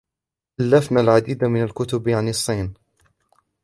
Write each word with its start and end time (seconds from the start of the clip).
ألفنا 0.59 1.01
العديد 1.01 1.43
من 1.43 1.63
الكتب 1.63 2.09
عن 2.09 2.29
الصين. 2.29 2.73